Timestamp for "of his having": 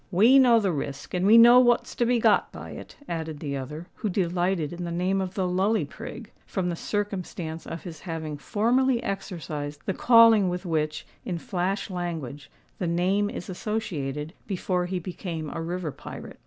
7.67-8.39